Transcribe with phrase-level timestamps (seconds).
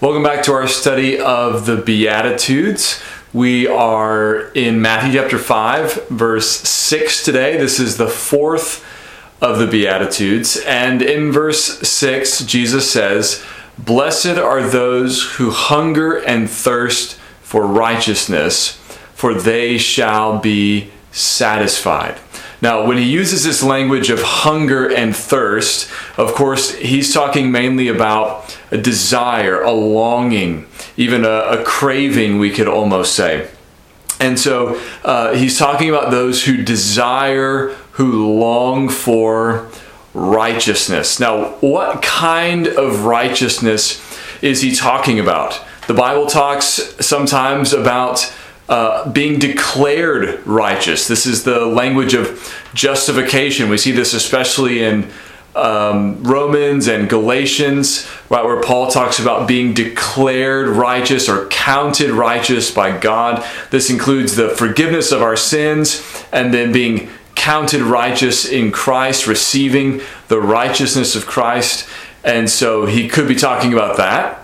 [0.00, 3.02] Welcome back to our study of the Beatitudes.
[3.34, 7.58] We are in Matthew chapter 5, verse 6 today.
[7.58, 8.82] This is the fourth
[9.42, 10.56] of the Beatitudes.
[10.66, 13.44] And in verse 6, Jesus says,
[13.76, 18.80] Blessed are those who hunger and thirst for righteousness,
[19.12, 22.18] for they shall be satisfied.
[22.62, 27.88] Now, when he uses this language of hunger and thirst, of course, he's talking mainly
[27.88, 33.48] about a desire, a longing, even a, a craving, we could almost say.
[34.20, 39.70] And so uh, he's talking about those who desire, who long for
[40.12, 41.18] righteousness.
[41.18, 44.04] Now, what kind of righteousness
[44.42, 45.64] is he talking about?
[45.86, 48.32] The Bible talks sometimes about
[48.70, 51.08] uh, being declared righteous.
[51.08, 53.68] This is the language of justification.
[53.68, 55.10] We see this especially in
[55.56, 62.70] um, Romans and Galatians, right, where Paul talks about being declared righteous or counted righteous
[62.70, 63.44] by God.
[63.70, 70.00] This includes the forgiveness of our sins and then being counted righteous in Christ, receiving
[70.28, 71.88] the righteousness of Christ.
[72.22, 74.39] And so he could be talking about that.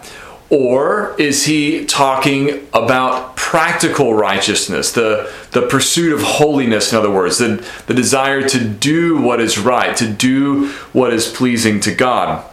[0.49, 7.39] Or is he talking about practical righteousness, the, the pursuit of holiness, in other words,
[7.39, 12.45] the, the desire to do what is right, to do what is pleasing to God?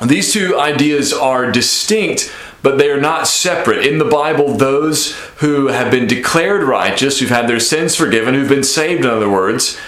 [0.00, 3.86] These two ideas are distinct, but they are not separate.
[3.86, 8.48] In the Bible, those who have been declared righteous, who've had their sins forgiven, who've
[8.48, 9.78] been saved, in other words,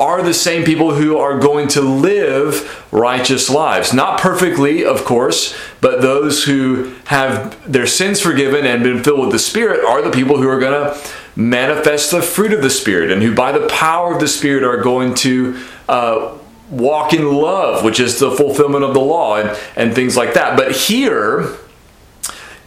[0.00, 3.92] are the same people who are going to live righteous lives.
[3.92, 9.32] Not perfectly, of course, but those who have their sins forgiven and been filled with
[9.32, 13.10] the Spirit are the people who are going to manifest the fruit of the Spirit
[13.10, 15.60] and who, by the power of the Spirit, are going to.
[15.88, 16.36] Uh,
[16.70, 20.56] walk in love, which is the fulfillment of the law and, and things like that.
[20.56, 21.56] But here,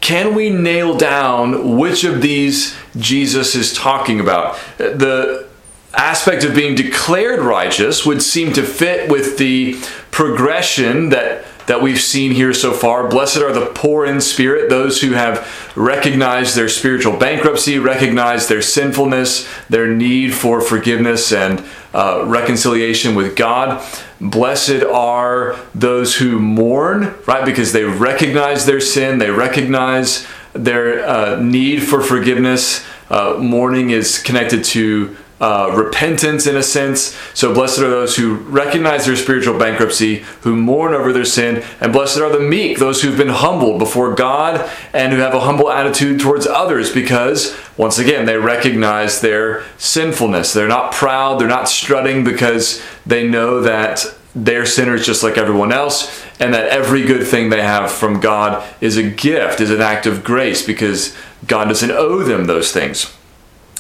[0.02, 4.60] can we nail down which of these Jesus is talking about?
[4.78, 5.48] The
[5.94, 9.80] aspect of being declared righteous would seem to fit with the
[10.12, 13.08] progression that that we've seen here so far.
[13.08, 18.62] Blessed are the poor in spirit, those who have recognized their spiritual bankruptcy, recognized their
[18.62, 23.82] sinfulness, their need for forgiveness and uh, reconciliation with God.
[24.20, 27.46] Blessed are those who mourn, right?
[27.46, 32.86] Because they recognize their sin, they recognize their uh, need for forgiveness.
[33.10, 37.20] Uh, mourning is connected to uh, repentance in a sense.
[37.34, 41.92] So blessed are those who recognize their spiritual bankruptcy, who mourn over their sin, and
[41.92, 45.70] blessed are the meek, those who've been humbled before God and who have a humble
[45.70, 50.54] attitude towards others because, once again, they recognize their sinfulness.
[50.54, 55.74] They're not proud, they're not strutting because they know that they're sinners just like everyone
[55.74, 59.82] else, and that every good thing they have from God is a gift, is an
[59.82, 61.14] act of grace because
[61.46, 63.14] God doesn't owe them those things.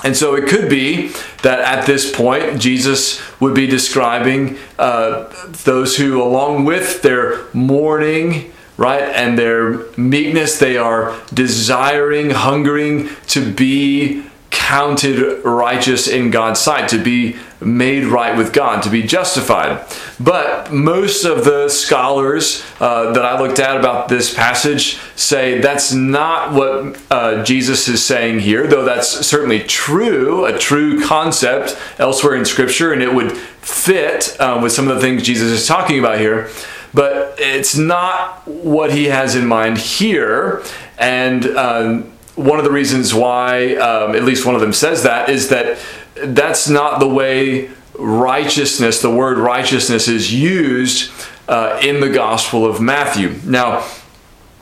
[0.03, 5.33] And so it could be that at this point, Jesus would be describing uh,
[5.63, 13.53] those who, along with their mourning, right, and their meekness, they are desiring, hungering to
[13.53, 14.25] be
[14.63, 19.85] counted righteous in God's sight, to be made right with God, to be justified.
[20.21, 25.91] But most of the scholars uh, that I looked at about this passage say that's
[25.91, 32.35] not what uh, Jesus is saying here, though that's certainly true, a true concept elsewhere
[32.35, 35.99] in Scripture, and it would fit uh, with some of the things Jesus is talking
[35.99, 36.49] about here.
[36.93, 40.63] But it's not what he has in mind here.
[40.97, 45.29] And um, one of the reasons why, um, at least one of them says that,
[45.29, 45.77] is that
[46.15, 51.11] that's not the way righteousness, the word righteousness, is used
[51.47, 53.39] uh, in the Gospel of Matthew.
[53.45, 53.79] Now,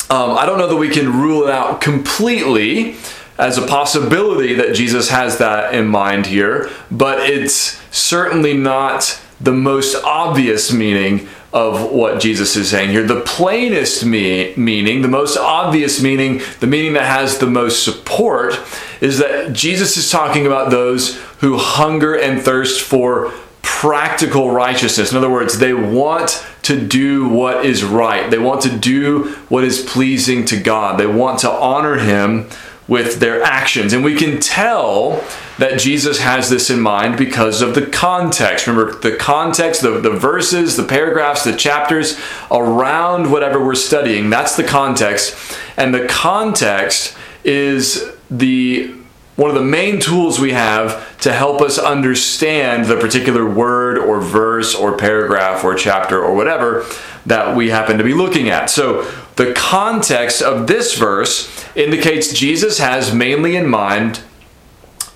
[0.09, 2.97] um, I don't know that we can rule it out completely
[3.37, 9.51] as a possibility that Jesus has that in mind here, but it's certainly not the
[9.51, 13.05] most obvious meaning of what Jesus is saying here.
[13.05, 18.57] The plainest me- meaning, the most obvious meaning, the meaning that has the most support
[19.01, 25.11] is that Jesus is talking about those who hunger and thirst for practical righteousness.
[25.11, 28.29] In other words, they want to do what is right.
[28.29, 30.99] They want to do what is pleasing to God.
[30.99, 32.47] They want to honor Him
[32.87, 33.93] with their actions.
[33.93, 35.23] And we can tell
[35.57, 38.67] that Jesus has this in mind because of the context.
[38.67, 42.19] Remember, the context, the, the verses, the paragraphs, the chapters
[42.49, 45.57] around whatever we're studying, that's the context.
[45.77, 48.95] And the context is the
[49.37, 54.21] one of the main tools we have to help us understand the particular word or
[54.21, 56.85] verse or paragraph or chapter or whatever
[57.25, 58.69] that we happen to be looking at.
[58.69, 59.03] So
[59.35, 64.21] the context of this verse indicates Jesus has mainly in mind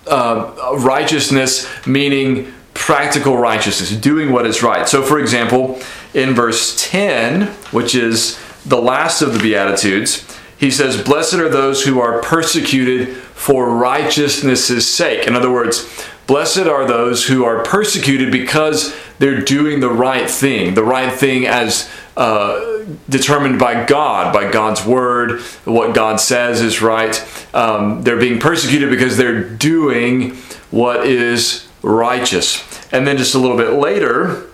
[0.08, 4.88] uh, righteousness, meaning practical righteousness, doing what is right.
[4.88, 5.80] So, for example,
[6.14, 10.26] in verse 10, which is the last of the Beatitudes,
[10.58, 15.28] he says, Blessed are those who are persecuted for righteousness' sake.
[15.28, 15.90] In other words,
[16.28, 21.46] blessed are those who are persecuted because they're doing the right thing, the right thing
[21.46, 27.16] as uh, determined by God, by God's word, what God says is right.
[27.54, 30.36] Um, they're being persecuted because they're doing
[30.72, 32.64] what is righteous.
[32.92, 34.48] And then just a little bit later,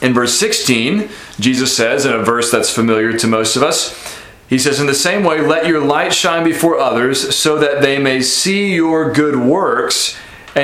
[0.00, 1.08] in verse 16,
[1.40, 4.18] Jesus says, in a verse that's familiar to most of us,
[4.48, 7.98] he says, In the same way, let your light shine before others so that they
[7.98, 10.16] may see your good works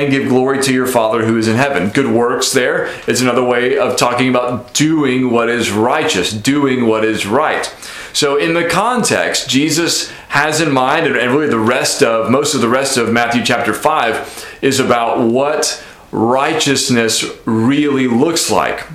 [0.03, 1.89] and give glory to your Father who is in heaven.
[1.89, 7.05] Good works there is another way of talking about doing what is righteous, doing what
[7.05, 7.65] is right.
[8.13, 12.61] So, in the context, Jesus has in mind, and really the rest of, most of
[12.61, 18.87] the rest of Matthew chapter 5 is about what righteousness really looks like.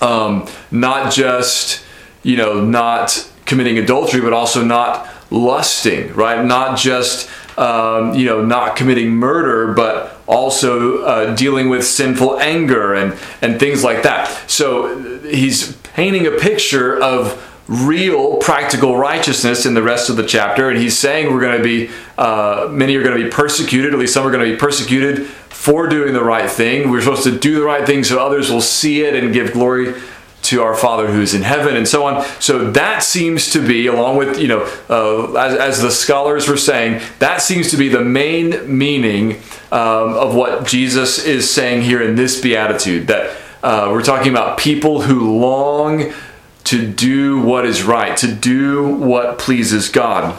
[0.00, 1.84] Um, not just,
[2.22, 6.44] you know, not committing adultery, but also not lusting, right?
[6.44, 7.28] Not just
[7.58, 13.58] um, you know, not committing murder, but also uh, dealing with sinful anger and, and
[13.58, 14.28] things like that.
[14.48, 20.70] So he's painting a picture of real practical righteousness in the rest of the chapter.
[20.70, 23.98] And he's saying we're going to be, uh, many are going to be persecuted, at
[23.98, 26.90] least some are going to be persecuted for doing the right thing.
[26.90, 30.00] We're supposed to do the right thing so others will see it and give glory
[30.48, 32.24] to our Father who's in heaven, and so on.
[32.40, 36.56] So that seems to be, along with, you know, uh, as, as, the scholars were
[36.56, 39.40] saying, that seems to be the main meaning
[39.70, 43.08] um, of what Jesus is saying here in this beatitude.
[43.08, 46.12] That uh, we're talking about people who long
[46.64, 50.38] to do what is right, to do what pleases God.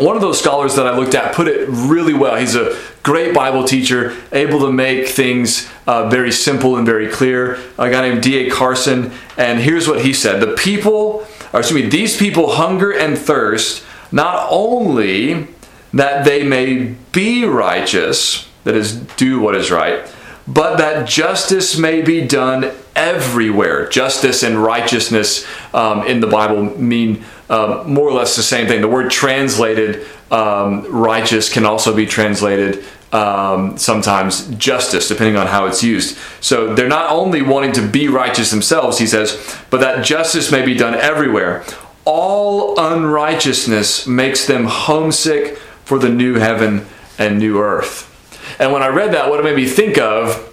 [0.00, 2.36] One of those scholars that I looked at put it really well.
[2.36, 7.58] He's a great Bible teacher, able to make things uh, very simple and very clear.
[7.78, 8.50] A guy named D.A.
[8.50, 13.18] Carson, and here's what he said: The people, or excuse me, these people hunger and
[13.18, 15.48] thirst not only
[15.92, 20.06] that they may be righteous, that is, do what is right,
[20.52, 23.88] but that justice may be done everywhere.
[23.88, 28.80] Justice and righteousness um, in the Bible mean uh, more or less the same thing.
[28.80, 35.66] The word translated um, righteous can also be translated um, sometimes justice, depending on how
[35.66, 36.18] it's used.
[36.40, 40.64] So they're not only wanting to be righteous themselves, he says, but that justice may
[40.64, 41.64] be done everywhere.
[42.04, 46.86] All unrighteousness makes them homesick for the new heaven
[47.18, 48.09] and new earth.
[48.58, 50.46] And when I read that, what it made me think of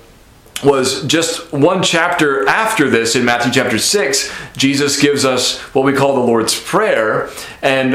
[0.64, 5.94] was just one chapter after this in Matthew chapter 6, Jesus gives us what we
[5.94, 7.30] call the Lord's Prayer.
[7.62, 7.94] And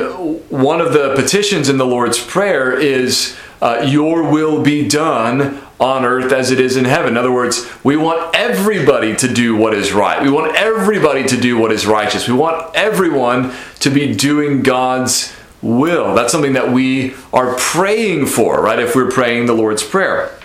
[0.49, 6.05] one of the petitions in the Lord's Prayer is, uh, Your will be done on
[6.05, 7.11] earth as it is in heaven.
[7.11, 10.23] In other words, we want everybody to do what is right.
[10.23, 12.29] We want everybody to do what is righteous.
[12.29, 16.15] We want everyone to be doing God's will.
[16.15, 18.79] That's something that we are praying for, right?
[18.79, 20.37] If we're praying the Lord's Prayer.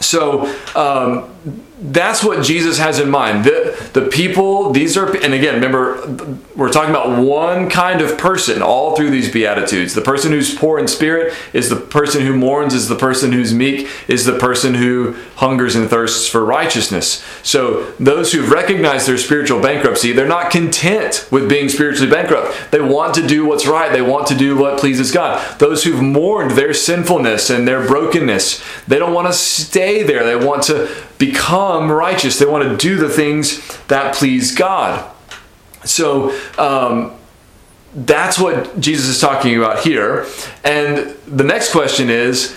[0.00, 1.30] So um,
[1.80, 3.44] that's what Jesus has in mind.
[3.44, 6.06] The, the people, these are, and again, remember,
[6.56, 9.94] we're talking about one kind of person all through these Beatitudes.
[9.94, 13.52] The person who's poor in spirit is the person who mourns, is the person who's
[13.52, 17.24] meek, is the person who hungers and thirsts for righteousness.
[17.42, 22.70] So those who've recognized their spiritual bankruptcy, they're not content with being spiritually bankrupt.
[22.70, 25.58] They want to do what's right, they want to do what pleases God.
[25.58, 30.24] Those who've mourned their sinfulness and their brokenness, they don't want to stay there.
[30.24, 30.88] They want to
[31.26, 32.38] become righteous.
[32.38, 35.08] They want to do the things that please God.
[35.84, 37.12] So um,
[37.94, 40.26] that's what Jesus is talking about here.
[40.64, 42.56] And the next question is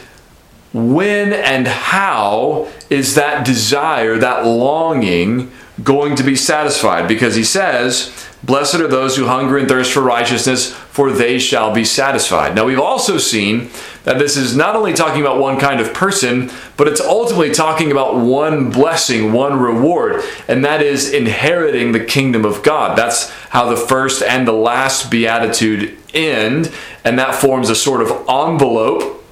[0.73, 5.51] when and how is that desire, that longing,
[5.83, 7.07] going to be satisfied?
[7.07, 8.11] Because he says,
[8.45, 12.53] Blessed are those who hunger and thirst for righteousness, for they shall be satisfied.
[12.53, 13.71] Now, we've also seen
[14.03, 17.91] that this is not only talking about one kind of person, but it's ultimately talking
[17.91, 22.95] about one blessing, one reward, and that is inheriting the kingdom of God.
[22.95, 26.71] That's how the first and the last beatitude end,
[27.03, 29.23] and that forms a sort of envelope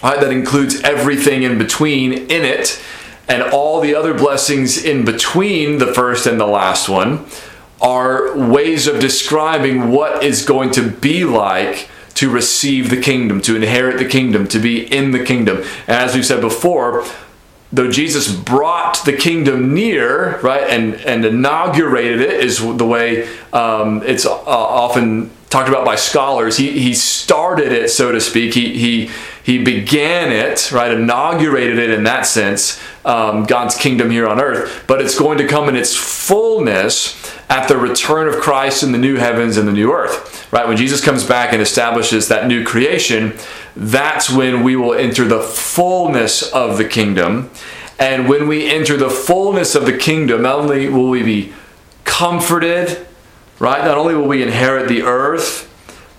[0.00, 2.80] right, that includes everything in between in it,
[3.26, 7.26] and all the other blessings in between the first and the last one
[7.80, 13.56] are ways of describing what is going to be like to receive the kingdom, to
[13.56, 15.58] inherit the kingdom, to be in the kingdom.
[15.58, 17.04] And as we've said before,
[17.72, 24.02] though Jesus brought the kingdom near, right, and, and inaugurated it, is the way um,
[24.04, 26.56] it's uh, often talked about by scholars.
[26.56, 28.54] He, he started it, so to speak.
[28.54, 29.10] He, he,
[29.42, 34.84] he began it, right, inaugurated it in that sense, um, God's kingdom here on earth.
[34.86, 38.98] But it's going to come in its fullness at the return of Christ in the
[38.98, 40.66] new heavens and the new earth, right?
[40.66, 43.34] When Jesus comes back and establishes that new creation,
[43.76, 47.50] that's when we will enter the fullness of the kingdom.
[47.98, 51.52] And when we enter the fullness of the kingdom, not only will we be
[52.04, 53.06] comforted,
[53.58, 53.84] right?
[53.84, 55.70] Not only will we inherit the earth,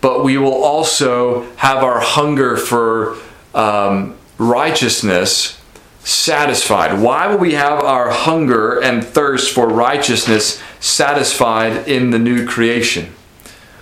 [0.01, 3.17] but we will also have our hunger for
[3.53, 5.59] um, righteousness
[6.05, 7.01] satisfied.
[7.01, 13.13] Why will we have our hunger and thirst for righteousness satisfied in the new creation?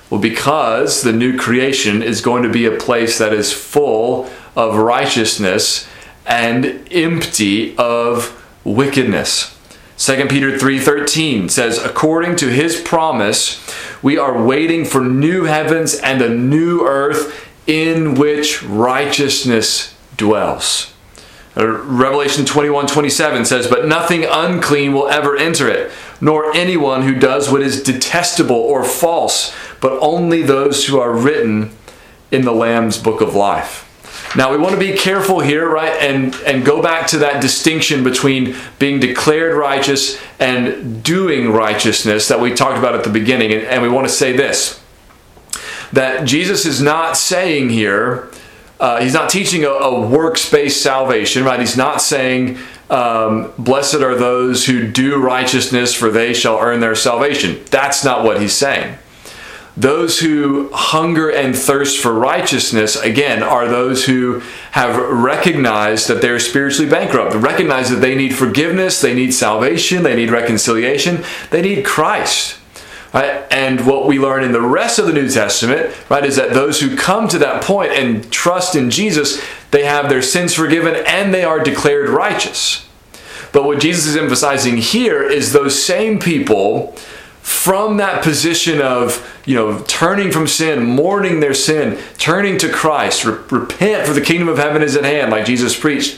[0.10, 4.78] Well, because the new creation is going to be a place that is full of
[4.78, 5.88] righteousness
[6.26, 9.50] and empty of wickedness.
[9.98, 13.62] 2 Peter 3:13 says according to his promise
[14.02, 20.93] we are waiting for new heavens and a new earth in which righteousness dwells.
[21.56, 27.16] Uh, Revelation 21 27 says, But nothing unclean will ever enter it, nor anyone who
[27.16, 31.72] does what is detestable or false, but only those who are written
[32.32, 33.90] in the Lamb's book of life.
[34.36, 35.94] Now we want to be careful here, right?
[36.02, 42.40] And and go back to that distinction between being declared righteous and doing righteousness that
[42.40, 43.54] we talked about at the beginning.
[43.54, 44.82] And, and we want to say this
[45.92, 48.32] that Jesus is not saying here,
[48.84, 51.58] uh, he's not teaching a, a works-based salvation, right?
[51.58, 52.58] He's not saying,
[52.90, 58.26] um, "Blessed are those who do righteousness, for they shall earn their salvation." That's not
[58.26, 58.98] what he's saying.
[59.78, 66.38] Those who hunger and thirst for righteousness, again, are those who have recognized that they're
[66.38, 71.86] spiritually bankrupt, recognize that they need forgiveness, they need salvation, they need reconciliation, they need
[71.86, 72.58] Christ.
[73.14, 73.46] Right?
[73.52, 76.82] And what we learn in the rest of the New Testament, right, is that those
[76.82, 81.32] who come to that point and trust in Jesus, they have their sins forgiven and
[81.32, 82.88] they are declared righteous.
[83.52, 86.96] But what Jesus is emphasizing here is those same people
[87.44, 93.26] from that position of you know turning from sin mourning their sin turning to christ
[93.26, 96.18] re- repent for the kingdom of heaven is at hand like jesus preached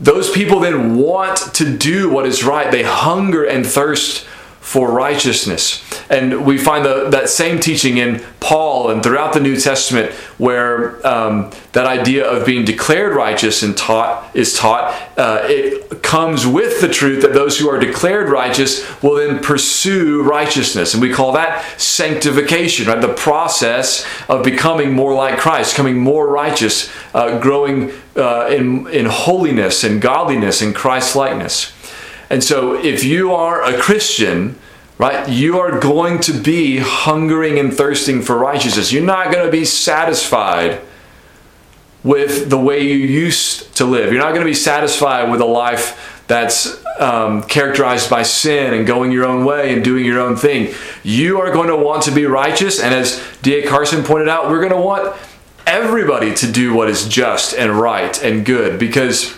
[0.00, 4.26] those people then want to do what is right they hunger and thirst
[4.66, 5.80] for righteousness.
[6.10, 11.06] And we find the, that same teaching in Paul and throughout the New Testament, where
[11.06, 14.92] um, that idea of being declared righteous and taught is taught.
[15.16, 20.24] Uh, it comes with the truth that those who are declared righteous will then pursue
[20.24, 23.00] righteousness, and we call that sanctification, right?
[23.00, 29.06] The process of becoming more like Christ, becoming more righteous, uh, growing uh, in in
[29.06, 31.72] holiness and godliness and Christ likeness.
[32.28, 34.58] And so, if you are a Christian,
[34.98, 38.92] right, you are going to be hungering and thirsting for righteousness.
[38.92, 40.80] You're not going to be satisfied
[42.02, 44.12] with the way you used to live.
[44.12, 48.86] You're not going to be satisfied with a life that's um, characterized by sin and
[48.86, 50.74] going your own way and doing your own thing.
[51.02, 52.80] You are going to want to be righteous.
[52.80, 53.66] And as D.A.
[53.66, 55.16] Carson pointed out, we're going to want
[55.66, 59.36] everybody to do what is just and right and good because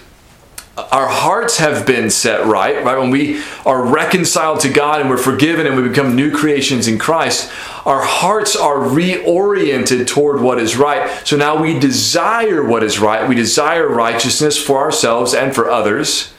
[0.92, 2.98] our hearts have been set right, right?
[2.98, 6.98] When we are reconciled to God and we're forgiven and we become new creations in
[6.98, 7.52] Christ,
[7.84, 11.26] our hearts are reoriented toward what is right.
[11.26, 13.28] So now we desire what is right.
[13.28, 16.32] We desire righteousness for ourselves and for others.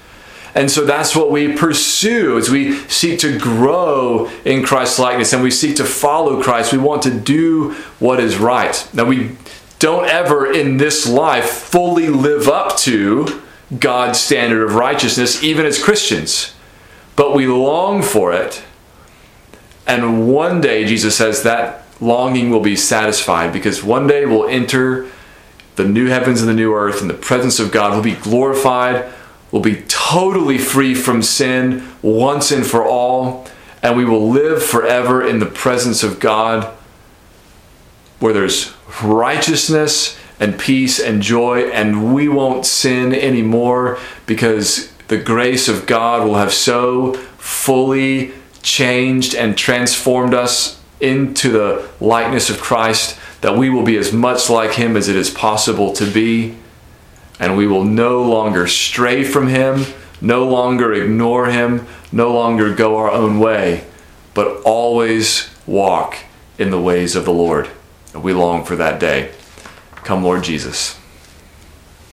[0.56, 5.44] And so that's what we pursue as we seek to grow in Christ's likeness and
[5.44, 6.72] we seek to follow Christ.
[6.72, 8.88] We want to do what is right.
[8.94, 9.36] Now, we
[9.78, 13.42] don't ever in this life fully live up to
[13.78, 16.56] God's standard of righteousness, even as Christians.
[17.16, 18.64] But we long for it.
[19.86, 25.10] And one day, Jesus says, that longing will be satisfied because one day we'll enter
[25.76, 27.94] the new heavens and the new earth in the presence of God.
[27.94, 29.12] We'll be glorified.
[29.52, 33.48] We'll be totally free from sin once and for all.
[33.82, 36.76] And we will live forever in the presence of God
[38.20, 45.68] where there's righteousness and peace and joy, and we won't sin anymore because the grace
[45.68, 48.32] of God will have so fully
[48.62, 54.50] changed and transformed us into the likeness of Christ that we will be as much
[54.50, 56.56] like Him as it is possible to be,
[57.40, 59.86] and we will no longer stray from Him,
[60.22, 63.86] no longer ignore Him, no longer go our own way,
[64.34, 66.18] but always walk
[66.58, 67.70] in the ways of the Lord.
[68.14, 69.32] And We long for that day.
[70.10, 70.99] Come, Lord Jesus.